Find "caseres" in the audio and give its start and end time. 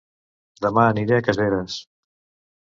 1.29-1.77